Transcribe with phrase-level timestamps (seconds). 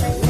[0.00, 0.21] Yeah.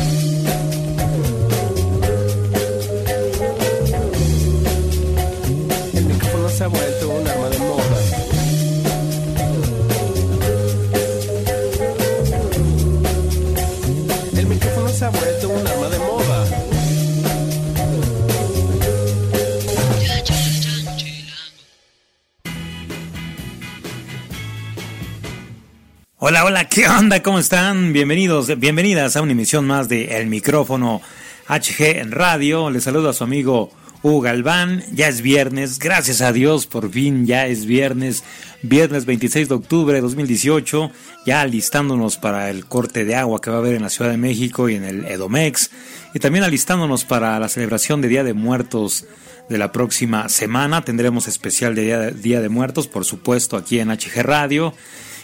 [26.71, 27.23] ¿Qué onda?
[27.23, 27.93] ¿Cómo están?
[27.93, 31.03] Bienvenidos, bienvenidas a una emisión más de El Micrófono
[31.47, 32.71] HG en Radio.
[32.71, 33.71] Les saludo a su amigo
[34.03, 34.83] Hugo Galván.
[34.93, 38.25] Ya es viernes, gracias a Dios, por fin ya es viernes.
[38.63, 40.91] Viernes 26 de octubre de 2018,
[41.27, 44.17] ya alistándonos para el corte de agua que va a haber en la Ciudad de
[44.17, 45.71] México y en el Edomex.
[46.15, 49.05] Y también alistándonos para la celebración de Día de Muertos
[49.51, 50.83] de la próxima semana.
[50.83, 54.73] Tendremos especial de Día de, Día de Muertos, por supuesto, aquí en HG Radio.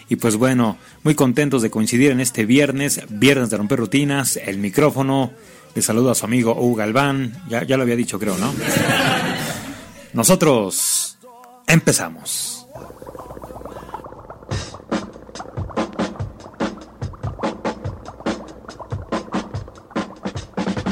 [0.08, 4.58] Y pues bueno, muy contentos de coincidir en este viernes, viernes de romper rutinas, el
[4.58, 5.32] micrófono.
[5.74, 8.52] Le saludo a su amigo Hugo Galván, ya, ya lo había dicho creo, ¿no?
[10.14, 11.18] Nosotros
[11.66, 12.66] empezamos.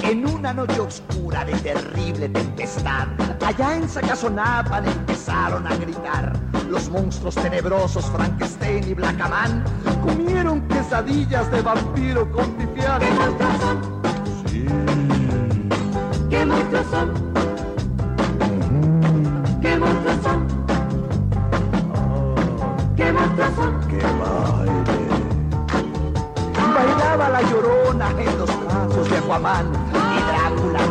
[0.02, 3.08] En una noche oscura de terrible tempestad,
[3.44, 6.55] allá en Sacazonapan empezaron a gritar.
[6.70, 9.64] Los monstruos tenebrosos Frankenstein y Blackaman
[10.02, 13.00] comieron quesadillas de vampiro con pipián.
[13.00, 14.02] ¿Qué monstruos son?
[14.46, 14.66] Sí.
[16.28, 17.12] ¿Qué monstruos son?
[19.62, 20.46] ¿Qué monstruos son?
[22.96, 23.88] ¿Qué monstruos son?
[23.88, 25.06] ¡Qué baile!
[26.74, 30.05] Bailaba la llorona en los brazos de Aquaman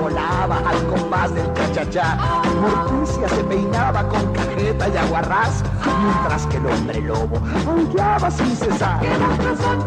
[0.06, 2.18] volaba al compás del cha-cha-cha.
[2.62, 9.00] Morticia se peinaba con cajeta y aguarrás, mientras que el hombre lobo aullaba sin cesar.
[9.00, 9.80] ¿Qué monstruos son?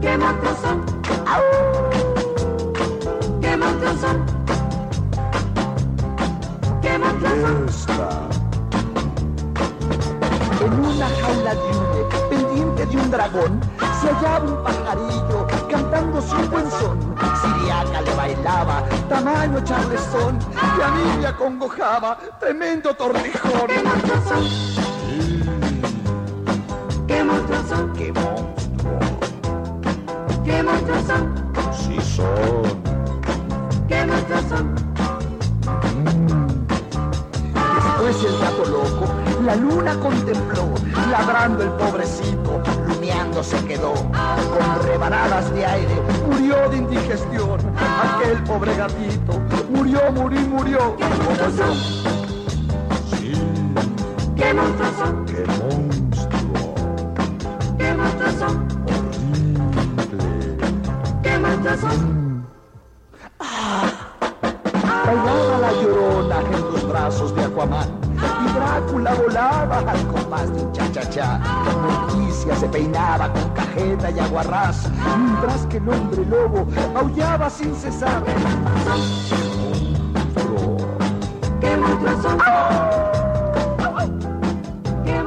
[0.00, 0.76] ¿Qué monstruos son?
[3.42, 4.16] ¿Qué monstruos son?
[6.80, 7.56] ¿Qué monstruos son?
[7.68, 8.08] Esta.
[10.64, 13.60] En una jaula de pendiente de un dragón,
[14.00, 15.46] se hallaba un pajarillo
[15.94, 16.98] cantando su buen son.
[17.40, 23.68] Siriaca le bailaba, tamaño charlesón, y a mí me acongojaba, tremendo torrijón.
[23.68, 24.44] ¿Qué monstruos son?
[27.06, 27.92] ¿Qué monstruos son?
[27.92, 28.54] ¡Qué monstruo!
[30.44, 31.34] ¿Qué monstruos son?
[31.72, 32.26] Sí son.
[33.88, 34.74] ¿Qué monstruos son?
[37.74, 39.13] Después el gato loco,
[39.44, 40.72] la luna contempló,
[41.10, 43.92] ladrando el pobrecito, rumiando se quedó.
[43.92, 47.60] Con rebanadas de aire, murió de indigestión.
[48.02, 49.38] Aquel pobre gatito,
[49.70, 50.96] murió, murió, murió.
[50.96, 51.74] ¿Qué monstruos son?
[53.10, 53.32] Sí,
[54.36, 55.26] ¿Qué monstruos son?
[55.26, 56.74] qué monstruo,
[57.78, 58.66] ¿Qué monstruos son?
[60.06, 60.56] horrible.
[61.22, 62.24] ¿Qué son?
[65.06, 68.03] Bailaba la llorona en los brazos de Aquaman
[68.44, 71.38] y Drácula volaba al compás de un cha-cha-cha.
[71.82, 78.22] Morticia se peinaba con cajeta y aguarrás, mientras que el hombre lobo aullaba sin cesar.
[81.60, 81.78] ¿Qué?
[85.04, 85.22] ¿Qué?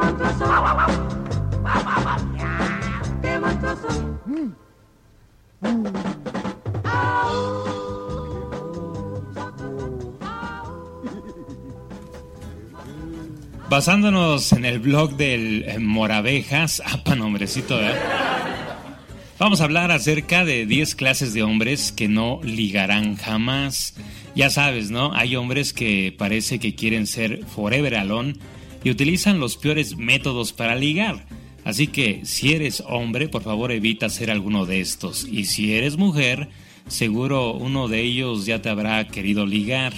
[5.62, 6.17] ¿Qué
[13.70, 17.94] Basándonos en el blog del eh, Moravejas, apa nombrecito, ¿eh?
[19.40, 23.94] Vamos a hablar acerca de 10 clases de hombres que no ligarán jamás.
[24.36, 25.14] Ya sabes, ¿no?
[25.14, 28.36] Hay hombres que parece que quieren ser forever alone
[28.86, 31.28] y utilizan los peores métodos para ligar.
[31.66, 35.26] Así que si eres hombre, por favor evita ser alguno de estos.
[35.26, 36.48] Y si eres mujer,
[36.88, 39.94] seguro uno de ellos ya te habrá querido ligar.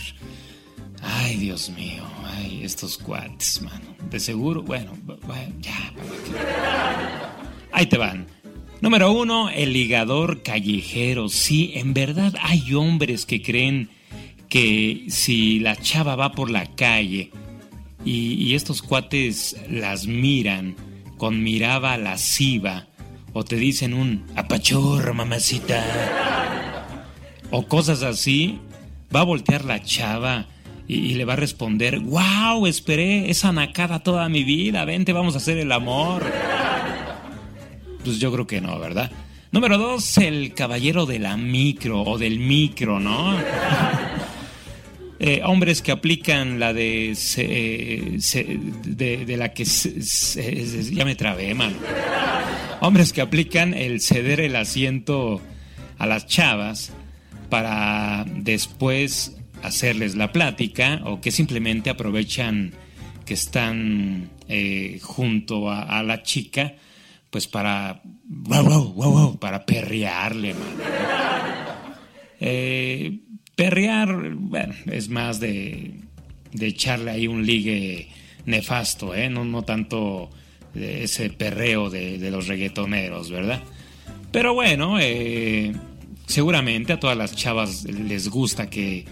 [1.02, 2.04] Ay, Dios mío,
[2.40, 3.96] ay, estos cuates, mano.
[4.10, 4.94] De seguro, bueno,
[5.60, 5.94] ya.
[7.72, 8.28] Ahí te van.
[8.82, 11.30] Número uno, el ligador callejero.
[11.30, 13.90] Sí, en verdad hay hombres que creen
[14.48, 17.32] que si la chava va por la calle
[18.04, 20.76] y, estos cuates las miran
[21.18, 22.88] con mirada lasciva
[23.34, 25.84] o te dicen un apachurro, mamacita,
[27.52, 28.60] o cosas así,
[29.16, 30.48] va a voltear la chava
[30.90, 35.38] y, le va a responder, wow, esperé esa nacada toda mi vida, vente, vamos a
[35.38, 36.24] hacer el amor.
[38.04, 39.12] Pues yo creo que no, ¿verdad?
[39.52, 43.38] Número dos, el caballero de la micro o del micro, ¿no?
[45.22, 47.14] Eh, hombres que aplican la de,
[48.86, 51.76] de, la que ya me trabé, man.
[52.80, 55.42] Hombres que aplican el ceder el asiento
[55.98, 56.94] a las chavas
[57.50, 62.74] para después hacerles la plática o que simplemente aprovechan
[63.26, 66.74] que están eh, junto a, la chica
[67.30, 68.02] pues para
[69.40, 70.56] para perrearle
[72.40, 73.20] eh,
[73.56, 75.94] perrear bueno es más de,
[76.52, 78.08] de echarle ahí un ligue
[78.46, 79.30] nefasto ¿eh?
[79.30, 80.30] no, no tanto
[80.74, 83.62] ese perreo de, los reggaetoneros verdad
[84.32, 85.74] pero bueno eh,
[86.26, 89.06] seguramente a todas las chavas les gusta que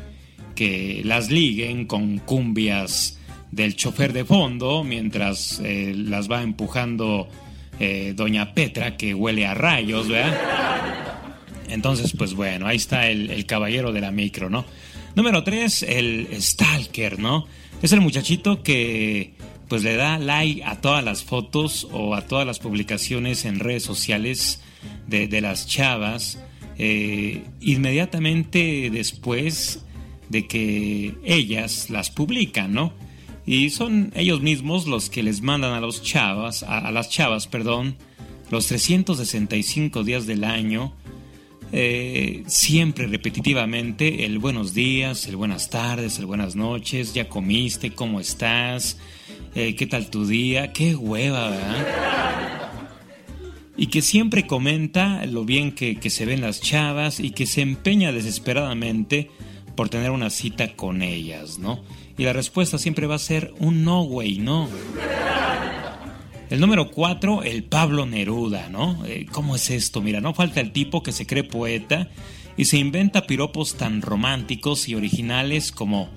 [0.58, 3.20] que las liguen con cumbias
[3.52, 7.30] del chofer de fondo mientras eh, las va empujando
[7.80, 10.36] eh, doña Petra que huele a rayos, ¿verdad?
[11.70, 14.66] Entonces, pues bueno, ahí está el, caballero de la micro, ¿no?
[15.16, 17.46] Número tres, el stalker, ¿no?
[17.84, 19.34] Es el muchachito que
[19.70, 23.84] pues le da like a todas las fotos o a todas las publicaciones en redes
[23.84, 24.60] sociales
[25.06, 26.40] de, las chavas.
[26.80, 29.84] Eh, inmediatamente después
[30.30, 32.94] de que ellas las publican, ¿no?
[33.46, 37.96] Y son ellos mismos los que les mandan a los chavas, a, las chavas, perdón,
[38.52, 40.94] los 365 días del año,
[41.72, 48.20] eh, siempre repetitivamente el buenos días, el buenas tardes, el buenas noches, ya comiste, cómo
[48.20, 48.98] estás,
[49.56, 52.72] eh, qué tal tu día, qué hueva, ¿verdad?
[53.78, 57.62] Y que siempre comenta lo bien que, que se ven las chavas y que se
[57.62, 59.30] empeña desesperadamente
[59.78, 61.80] por tener una cita con ellas, ¿no?
[62.18, 64.68] Y la respuesta siempre va a ser un no, güey, no.
[66.50, 69.06] El número cuatro, el Pablo Neruda, ¿no?
[69.06, 70.02] Eh, ¿Cómo es esto?
[70.02, 72.10] Mira, no falta el tipo que se cree poeta
[72.58, 76.10] y se inventa piropos tan románticos y originales como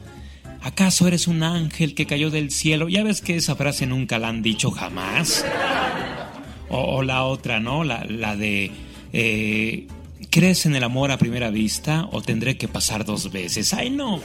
[0.62, 2.89] ¿Acaso eres un ángel que cayó del cielo?
[2.89, 5.45] Ya ves que esa frase nunca la han dicho jamás.
[6.69, 7.83] O, la otra, ¿no?
[7.83, 8.71] La, de
[9.12, 9.87] eh,
[10.29, 13.73] ¿Crees en el amor a primera vista o tendré que pasar dos veces?
[13.73, 14.21] ¡Ay, no!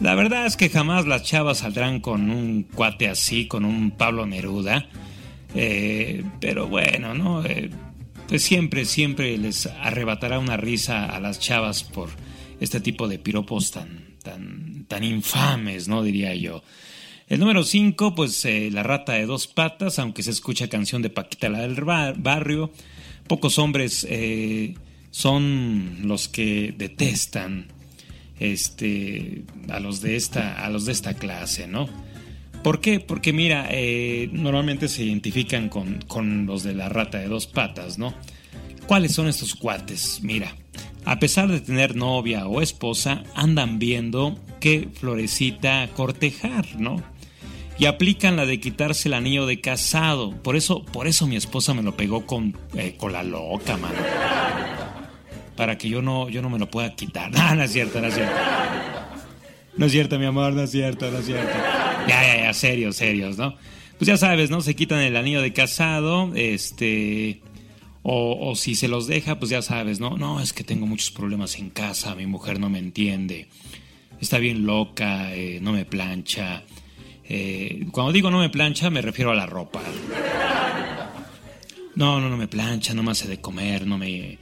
[0.00, 4.26] La verdad es que jamás las chavas saldrán con un cuate así, con un Pablo
[4.26, 4.86] Neruda.
[5.54, 7.44] Eh, pero bueno, ¿no?
[7.44, 7.70] Eh,
[8.28, 12.08] pues siempre, siempre les arrebatará una risa a las chavas por
[12.60, 16.02] este tipo de piropos tan, tan, tan infames, ¿no?
[16.02, 16.62] Diría yo.
[17.26, 21.10] El número 5, pues eh, La rata de dos patas, aunque se escucha canción de
[21.10, 22.70] Paquita la del barrio
[23.26, 24.74] pocos hombres eh,
[25.10, 27.66] son los que detestan
[28.38, 31.88] este, a, los de esta, a los de esta clase, ¿no?
[32.62, 32.98] ¿Por qué?
[32.98, 37.98] Porque mira, eh, normalmente se identifican con, con los de la rata de dos patas,
[37.98, 38.14] ¿no?
[38.86, 40.20] ¿Cuáles son estos cuates?
[40.22, 40.54] Mira,
[41.04, 47.02] a pesar de tener novia o esposa, andan viendo qué florecita cortejar, ¿no?
[47.78, 50.30] Y aplican la de quitarse el anillo de casado.
[50.42, 53.96] Por eso, por eso mi esposa me lo pegó con, eh, con la loca, mano.
[55.56, 57.30] Para que yo no, yo no me lo pueda quitar.
[57.34, 58.34] No, no es cierto, no es cierto.
[59.76, 61.52] No es cierto, mi amor, no es cierto, no es cierto.
[62.08, 63.56] Ya, ya, ya, serios, serios, ¿no?
[63.98, 64.60] Pues ya sabes, ¿no?
[64.60, 67.40] Se quitan el anillo de casado, este...
[68.06, 70.18] O, o, si se los deja, pues ya sabes, ¿no?
[70.18, 73.48] No, es que tengo muchos problemas en casa, mi mujer no me entiende,
[74.20, 76.64] está bien loca, eh, no me plancha,
[77.28, 79.80] eh, cuando digo no me plancha, me refiero a la ropa.
[81.94, 84.38] No, no, no me plancha, no me hace de comer, no me,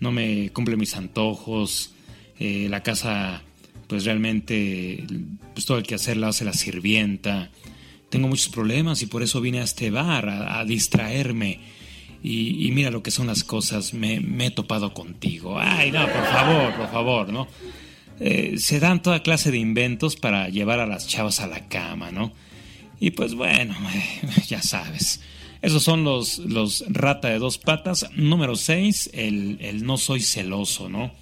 [0.00, 1.94] no me cumple mis antojos.
[2.38, 3.42] Eh, la casa,
[3.86, 5.04] pues realmente,
[5.52, 7.50] pues todo el que hacer la hace la sirvienta.
[8.08, 11.60] Tengo muchos problemas y por eso vine a este bar a, distraerme.
[12.22, 15.58] Y, mira lo que son las cosas, me, me, he topado contigo.
[15.58, 17.48] Ay, no, por favor, por favor, ¿no?
[18.20, 22.10] Eh, se dan toda clase de inventos para llevar a las chavas a la cama,
[22.10, 22.32] ¿no?
[23.00, 23.74] Y pues bueno,
[24.48, 25.20] ya sabes.
[25.62, 28.06] Esos son los, los rata de dos patas.
[28.14, 31.12] Número 6, el, el no soy celoso, ¿no?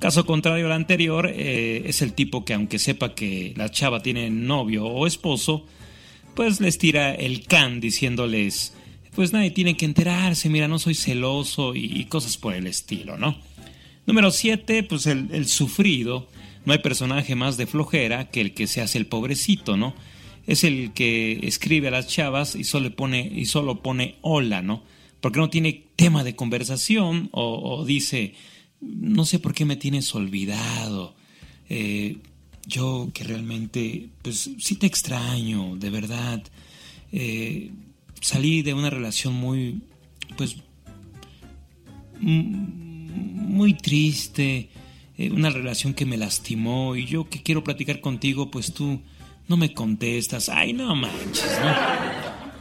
[0.00, 4.30] Caso contrario al anterior, eh, es el tipo que aunque sepa que la chava tiene
[4.30, 5.66] novio o esposo,
[6.34, 8.72] pues les tira el can diciéndoles,
[9.14, 13.36] pues nadie tiene que enterarse, mira, no soy celoso y, cosas por el estilo, ¿no?
[14.10, 16.26] Número 7, pues el, el, sufrido.
[16.64, 19.94] No hay personaje más de flojera que el que se hace el pobrecito, ¿no?
[20.48, 24.82] Es el que escribe a las chavas y solo pone, y solo pone hola, ¿no?
[25.20, 28.34] Porque no tiene tema de conversación o, dice,
[28.80, 31.14] no sé por qué me tienes olvidado.
[31.68, 32.16] Eh,
[32.66, 36.42] yo que realmente, pues sí te extraño, de verdad.
[37.12, 37.70] Eh,
[38.20, 39.82] salí de una relación muy,
[40.36, 40.56] pues,
[43.14, 44.70] muy triste,
[45.18, 49.00] eh, una relación que me lastimó y yo que quiero platicar contigo, pues tú
[49.48, 50.48] no me contestas.
[50.48, 51.58] Ay, no manches,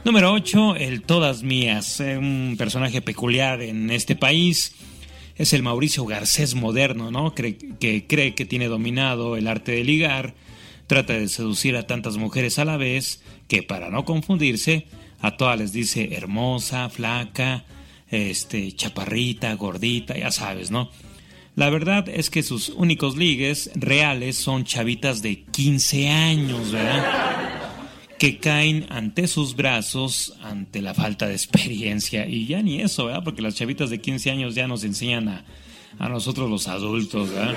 [0.06, 4.74] Número 8, el Todas Mías, un personaje peculiar en este país
[5.36, 7.34] es el Mauricio Garcés moderno, ¿no?
[7.34, 10.36] que cree que tiene dominado el arte de ligar,
[10.88, 14.88] trata de seducir a tantas mujeres a la vez que para no confundirse,
[15.22, 17.66] a todas les dice hermosa, flaca,
[18.12, 20.90] este, chaparrita, gordita, ya sabes, ¿no?
[21.56, 27.40] La verdad es que sus únicos ligues reales son chavitas de 15 años, ¿verdad?
[28.20, 32.28] que caen ante sus brazos ante la falta de experiencia.
[32.28, 33.24] Y ya ni eso, ¿verdad?
[33.24, 35.46] Porque las chavitas de 15 años ya nos enseñan a,
[35.98, 37.56] a nosotros los adultos, ¿verdad?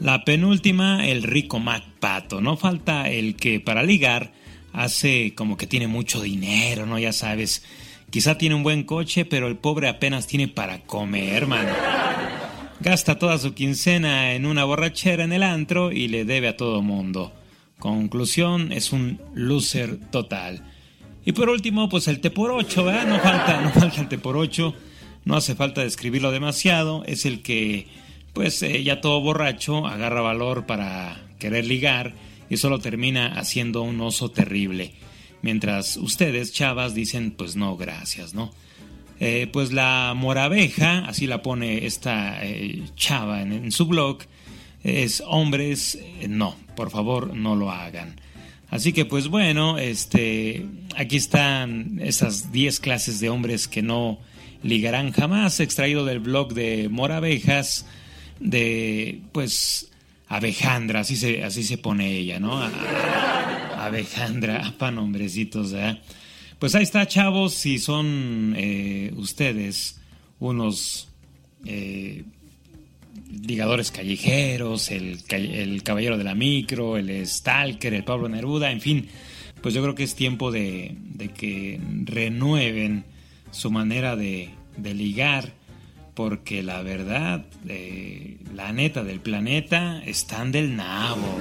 [0.00, 2.42] La penúltima, el rico Mac Pato.
[2.42, 4.32] No falta el que para ligar
[4.74, 6.98] hace como que tiene mucho dinero, ¿no?
[6.98, 7.62] Ya sabes.
[8.14, 11.72] Quizá tiene un buen coche, pero el pobre apenas tiene para comer, hermano.
[12.78, 16.80] Gasta toda su quincena en una borrachera en el antro y le debe a todo
[16.80, 17.32] mundo.
[17.80, 20.62] Conclusión, es un loser total.
[21.24, 23.08] Y por último, pues el T por 8, ¿verdad?
[23.08, 24.72] No falta, no falta el T por 8,
[25.24, 27.88] no hace falta describirlo demasiado, es el que,
[28.32, 32.14] pues eh, ya todo borracho, agarra valor para querer ligar
[32.48, 34.94] y solo termina haciendo un oso terrible.
[35.44, 38.50] Mientras ustedes, chavas, dicen, pues no, gracias, ¿no?
[39.20, 44.20] Eh, pues la moraveja, así la pone esta eh, chava en, su blog,
[44.82, 48.18] es hombres, no, por favor no lo hagan.
[48.70, 50.64] Así que pues bueno, este,
[50.96, 54.20] aquí están esas 10 clases de hombres que no
[54.62, 57.84] ligarán jamás, extraído del blog de Moravejas,
[58.40, 59.90] de pues
[60.26, 62.62] Abejandra, así se, así se pone ella, ¿no?
[63.86, 65.98] Abejandra, para nombrecitos, ¿eh?
[66.58, 70.00] Pues ahí está, chavos, si son eh, ustedes
[70.38, 71.08] unos
[71.66, 72.24] eh,
[73.42, 79.08] ligadores callejeros, el, caballero de la micro, el stalker, el Pablo Neruda, en fin,
[79.60, 80.96] pues yo creo que es tiempo de,
[81.36, 83.04] que renueven
[83.50, 85.52] su manera de, de, ligar,
[86.14, 91.38] porque la verdad, eh, la neta del planeta, están del nabo.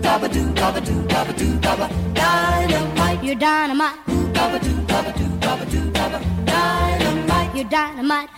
[0.00, 3.22] dabba doo dabba doo dabba doo dabba dynamite.
[3.22, 3.98] You're dynamite.
[4.36, 6.18] Dabba doo dabba doo dabba doo dabba
[6.50, 7.54] dynamite.
[7.56, 8.30] You're dynamite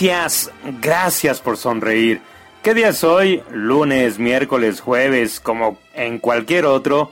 [0.00, 2.22] Gracias, gracias por sonreír.
[2.62, 3.42] ¿Qué día es hoy?
[3.52, 7.10] Lunes, miércoles, jueves, como en cualquier otro.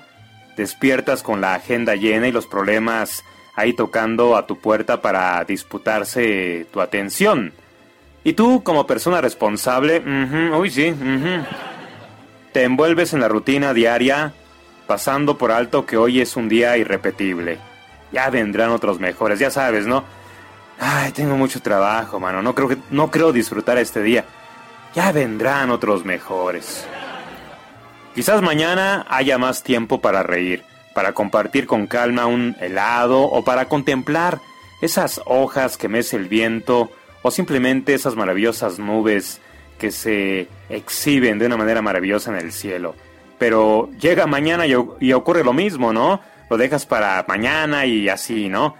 [0.57, 6.67] Despiertas con la agenda llena y los problemas ahí tocando a tu puerta para disputarse
[6.73, 7.53] tu atención.
[8.25, 10.03] Y tú, como persona responsable,
[10.57, 10.95] uy sí,
[12.53, 14.33] te envuelves en la rutina diaria,
[14.87, 17.59] pasando por alto que hoy es un día irrepetible.
[18.13, 20.05] Ya vendrán otros mejores, ya sabes, ¿no?
[20.81, 22.43] Ay, tengo mucho trabajo, mano.
[22.43, 24.25] No creo que no creo disfrutar este día.
[24.95, 26.87] Ya vendrán otros mejores.
[28.15, 33.67] Quizás mañana haya más tiempo para reír, para compartir con calma un helado o para
[33.67, 34.41] contemplar
[34.81, 36.91] esas hojas que mece el viento
[37.23, 39.41] o simplemente esas maravillosas nubes
[39.79, 42.95] que se exhiben de una manera maravillosa en el cielo.
[43.39, 46.21] Pero llega mañana y, y ocurre lo mismo, ¿no?
[46.51, 48.75] Lo dejas para mañana y así, ¿no?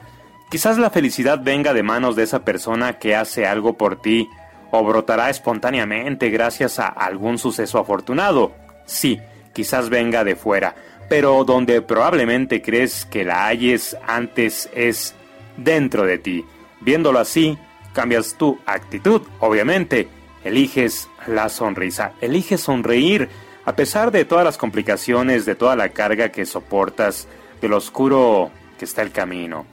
[0.51, 4.29] Quizás la felicidad venga de manos de esa persona que hace algo por ti
[4.71, 8.53] o brotará espontáneamente gracias a algún suceso afortunado.
[8.87, 9.21] Sí,
[9.53, 10.75] quizás venga de fuera,
[11.11, 15.15] pero donde probablemente crees que la halles antes es
[15.59, 16.45] dentro de ti.
[16.81, 17.59] Viéndolo así,
[17.93, 20.09] cambias tu actitud, obviamente.
[20.45, 23.29] Eliges la sonrisa, eliges sonreír,
[23.67, 27.29] a pesar de todas las complicaciones, de toda la carga que soportas,
[27.61, 29.67] del oscuro que está el camino.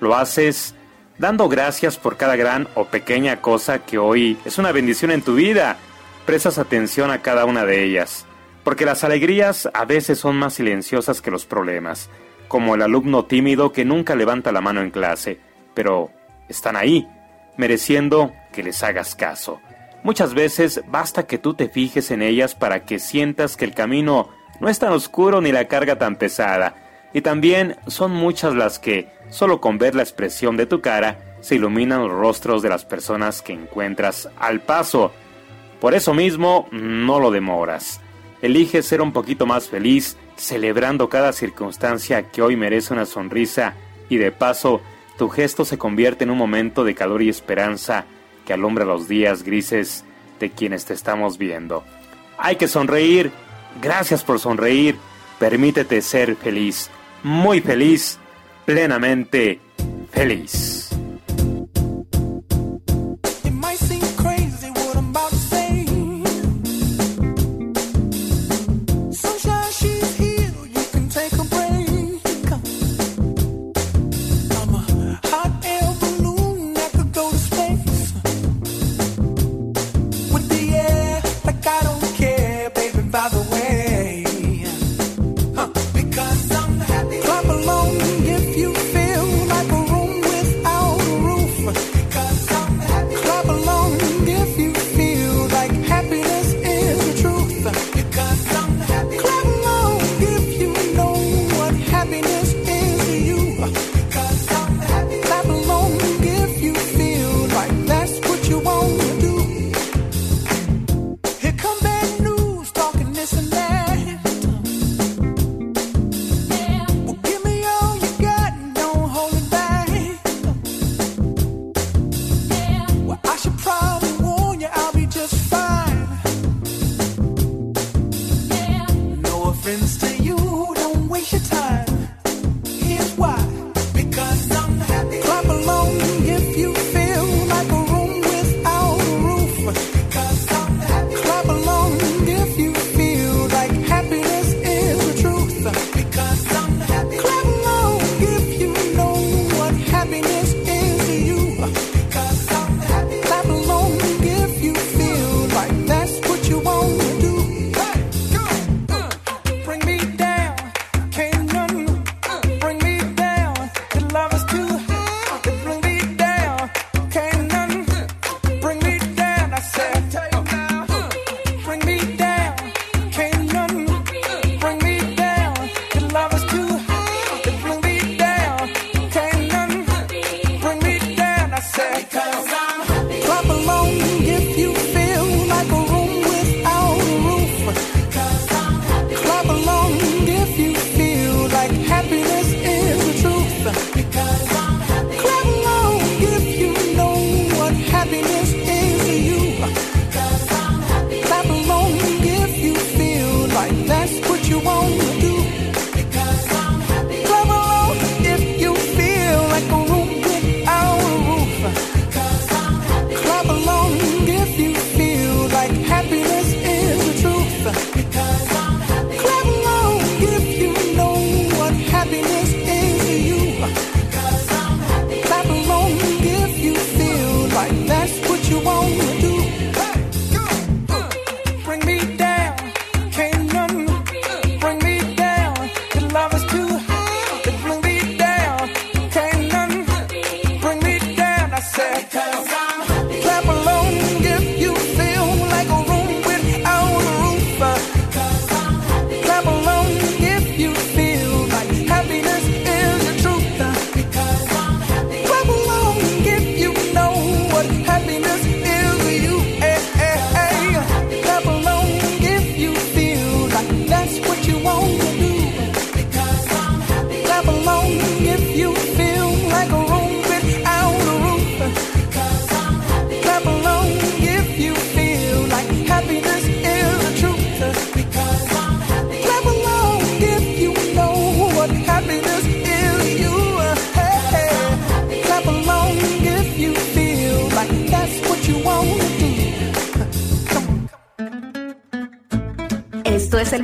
[0.00, 0.74] Lo haces
[1.18, 5.34] dando gracias por cada gran o pequeña cosa que hoy es una bendición en tu
[5.34, 5.78] vida.
[6.26, 8.26] Prestas atención a cada una de ellas,
[8.64, 12.10] porque las alegrías a veces son más silenciosas que los problemas,
[12.48, 15.38] como el alumno tímido que nunca levanta la mano en clase,
[15.72, 16.10] pero
[16.48, 17.08] están ahí,
[17.56, 19.60] mereciendo que les hagas caso.
[20.02, 24.28] Muchas veces basta que tú te fijes en ellas para que sientas que el camino
[24.60, 26.85] no es tan oscuro ni la carga tan pesada,
[27.16, 31.54] y también son muchas las que, solo con ver la expresión de tu cara, se
[31.54, 35.12] iluminan los rostros de las personas que encuentras al paso.
[35.80, 38.02] Por eso mismo, no lo demoras.
[38.42, 43.72] Elige ser un poquito más feliz, celebrando cada circunstancia que hoy merece una sonrisa
[44.10, 44.82] y de paso,
[45.16, 48.04] tu gesto se convierte en un momento de calor y esperanza
[48.44, 50.04] que alumbra los días grises
[50.38, 51.82] de quienes te estamos viendo.
[52.36, 53.32] Hay que sonreír.
[53.80, 54.98] Gracias por sonreír.
[55.38, 56.90] Permítete ser feliz
[57.26, 58.20] muy feliz,
[58.64, 59.58] plenamente
[60.12, 60.75] feliz.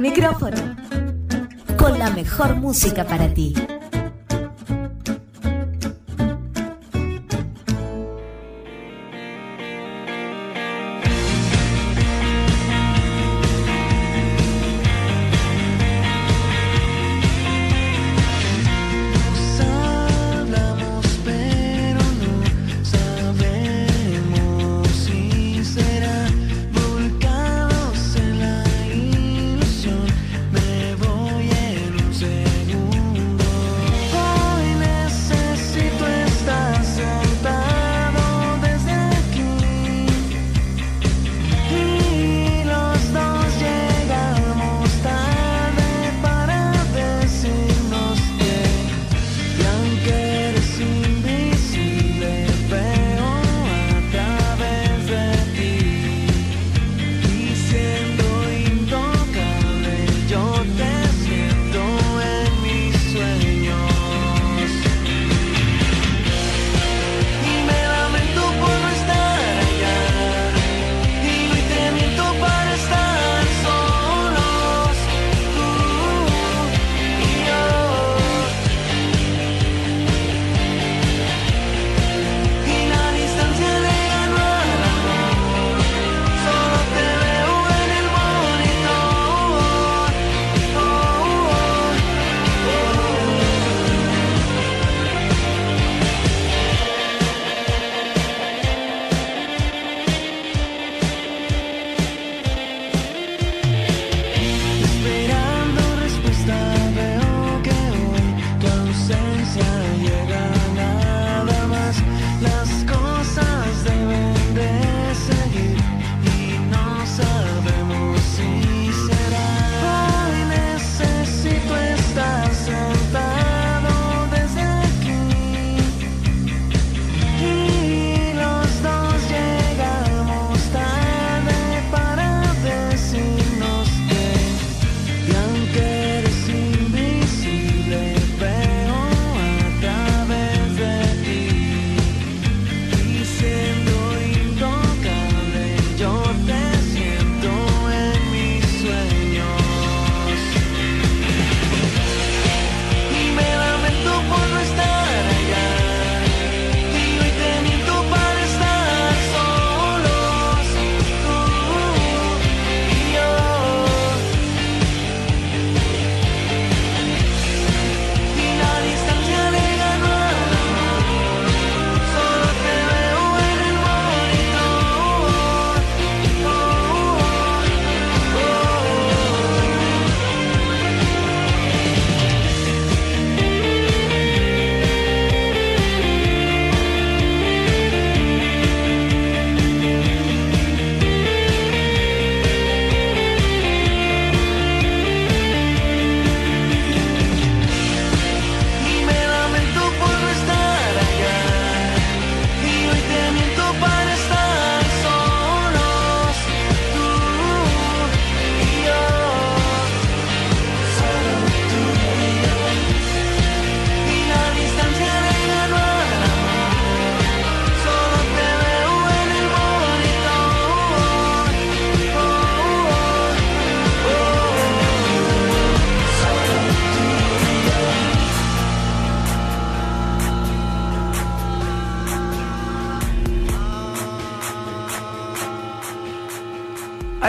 [0.02, 0.56] Micrófono.
[1.78, 3.54] Con la mejor música para ti.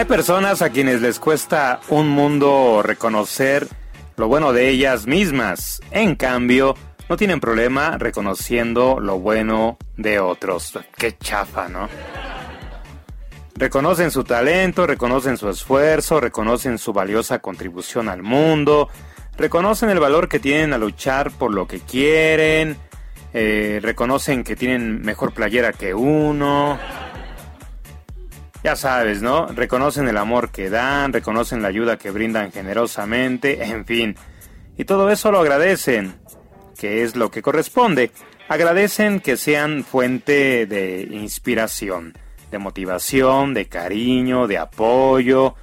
[0.06, 3.68] Personas a quienes les cuesta un mundo reconocer
[4.16, 5.80] lo bueno de ellas mismas.
[5.90, 6.74] En cambio,
[7.08, 10.78] no tienen problema reconociendo lo bueno de otros.
[10.96, 11.88] Qué chafa, ¿no?
[13.56, 18.88] Reconocen su talento, reconocen su esfuerzo, reconocen su valiosa contribución al mundo,
[19.36, 22.76] reconocen el valor que tienen a luchar por lo que quieren,
[23.32, 26.78] eh, reconocen que tienen mejor playera que uno,
[28.64, 29.46] ya sabes, ¿no?
[29.48, 34.16] Reconocen el amor que dan, reconocen la ayuda que brindan generosamente, en fin.
[34.78, 36.14] Y todo eso lo agradecen,
[36.78, 38.10] que es lo que corresponde.
[38.48, 42.14] Agradecen que sean fuente de inspiración,
[42.50, 45.56] de motivación, de cariño, de apoyo,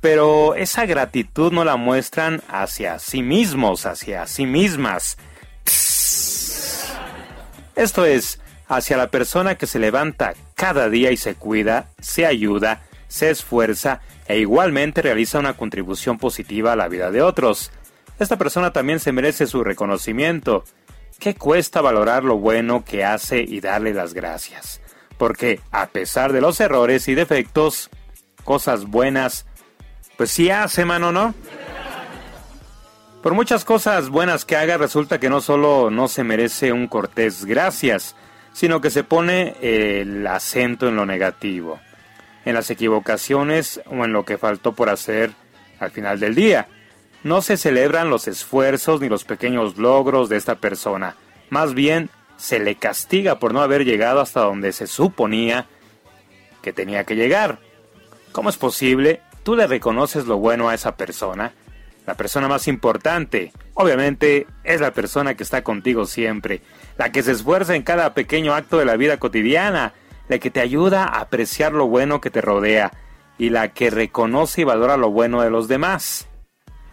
[0.00, 5.18] pero esa gratitud no la muestran hacia sí mismos, hacia sí mismas.
[7.74, 8.38] Esto es,
[8.68, 14.00] hacia la persona que se levanta cada día y se cuida, se ayuda, se esfuerza
[14.26, 17.70] e igualmente realiza una contribución positiva a la vida de otros.
[18.18, 20.64] Esta persona también se merece su reconocimiento.
[21.18, 24.80] ¿Qué cuesta valorar lo bueno que hace y darle las gracias?
[25.18, 27.90] Porque a pesar de los errores y defectos,
[28.44, 29.46] cosas buenas,
[30.16, 31.34] pues sí hace, mano, ¿no?
[33.22, 37.46] Por muchas cosas buenas que haga, resulta que no solo no se merece un cortés
[37.46, 38.14] gracias,
[38.54, 41.80] sino que se pone el acento en lo negativo,
[42.46, 45.32] en las equivocaciones o en lo que faltó por hacer
[45.80, 46.68] al final del día.
[47.24, 51.16] No se celebran los esfuerzos ni los pequeños logros de esta persona,
[51.50, 55.66] más bien se le castiga por no haber llegado hasta donde se suponía
[56.62, 57.58] que tenía que llegar.
[58.32, 59.20] ¿Cómo es posible?
[59.42, 61.52] Tú le reconoces lo bueno a esa persona
[62.06, 66.60] la persona más importante, obviamente, es la persona que está contigo siempre,
[66.96, 69.94] la que se esfuerza en cada pequeño acto de la vida cotidiana,
[70.28, 72.92] la que te ayuda a apreciar lo bueno que te rodea
[73.38, 76.28] y la que reconoce y valora lo bueno de los demás.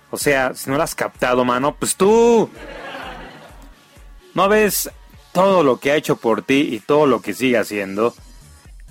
[0.10, 2.50] O sea, si no la has captado, mano, pues tú
[4.34, 4.90] no ves
[5.32, 8.14] todo lo que ha hecho por ti y todo lo que sigue haciendo.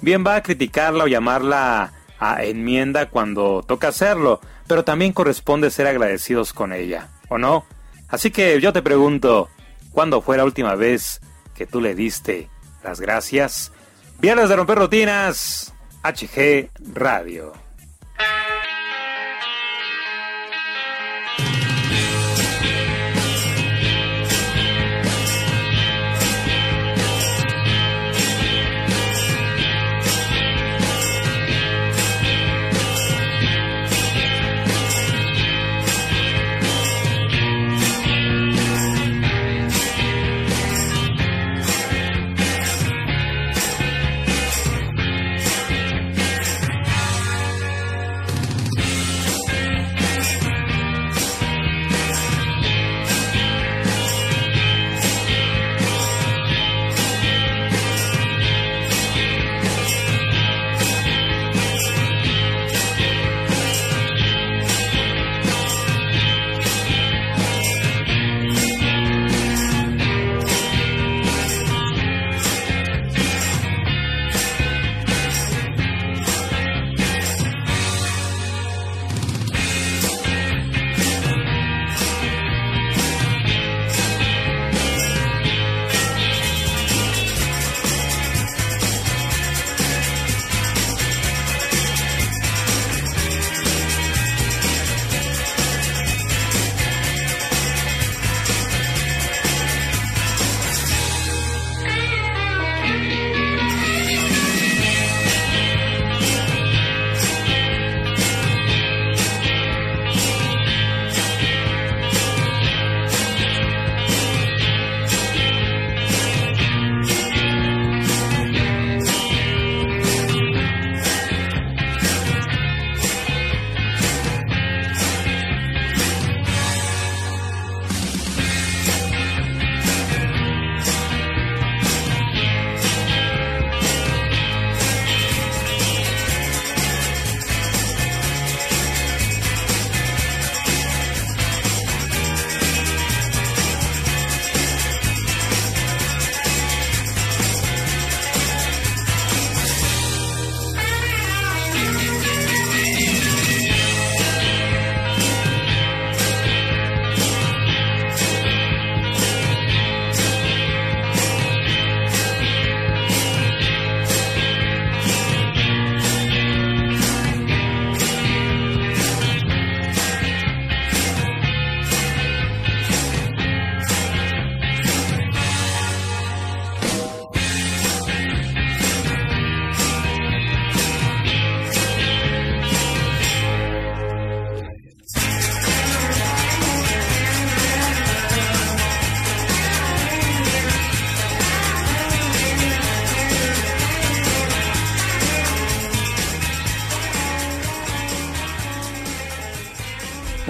[0.01, 5.87] Bien va a criticarla o llamarla a enmienda cuando toca hacerlo, pero también corresponde ser
[5.87, 7.65] agradecidos con ella, ¿o no?
[8.09, 9.49] Así que yo te pregunto,
[9.93, 11.21] ¿cuándo fue la última vez
[11.55, 12.49] que tú le diste
[12.83, 13.73] las gracias?
[14.21, 15.73] Viernes de romper rutinas,
[16.03, 17.53] HG Radio.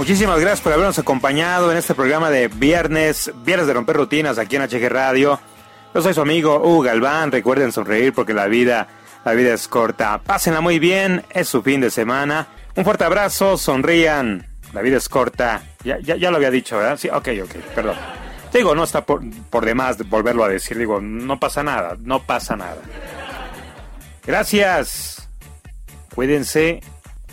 [0.01, 4.57] Muchísimas gracias por habernos acompañado en este programa de viernes, viernes de romper rutinas aquí
[4.57, 5.39] en HG Radio.
[5.95, 7.31] Yo soy su amigo Hugo Galván.
[7.31, 8.89] Recuerden sonreír porque la vida,
[9.27, 10.19] la vida es corta.
[10.25, 12.47] Pásenla muy bien, es su fin de semana.
[12.77, 14.47] Un fuerte abrazo, sonrían.
[14.73, 15.65] La vida es corta.
[15.85, 16.97] Ya, ya, lo había dicho, ¿verdad?
[16.97, 17.97] Sí, ok, ok, perdón.
[18.55, 20.79] Digo, no está por, por demás volverlo a decir.
[20.79, 22.81] Digo, no pasa nada, no pasa nada.
[24.27, 25.29] Gracias.
[26.15, 26.81] Cuídense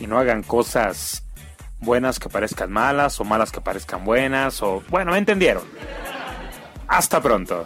[0.02, 1.24] y no hagan cosas
[1.80, 5.64] buenas que parezcan malas o malas que parezcan buenas o bueno, me entendieron.
[6.88, 7.66] Hasta pronto.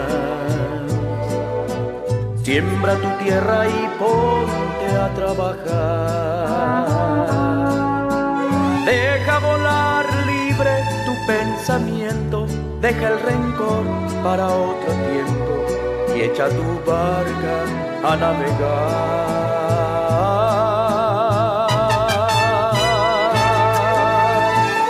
[2.51, 6.85] Siembra tu tierra y ponte a trabajar.
[8.85, 12.45] Deja volar libre tu pensamiento.
[12.81, 13.85] Deja el rencor
[14.21, 15.65] para otro tiempo
[16.13, 17.55] y echa tu barca
[18.03, 19.29] a navegar.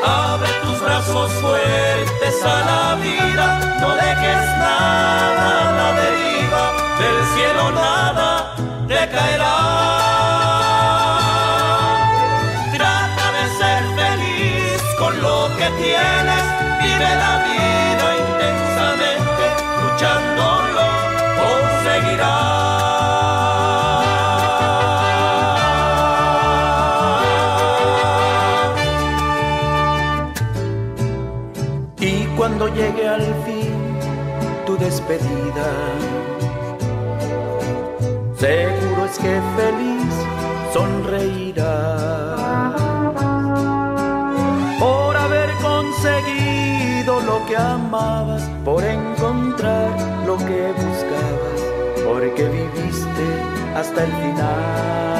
[0.03, 3.45] Abre tus brazos fuertes a la vida,
[3.81, 5.40] no dejes nada
[9.11, 9.50] caerá.
[50.31, 51.61] Lo que buscabas,
[52.05, 53.27] porque viviste
[53.75, 55.10] hasta el final.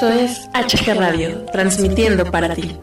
[0.00, 2.78] Esto es HG Radio, transmitiendo para ti.